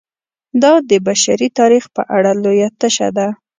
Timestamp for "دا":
0.61-0.71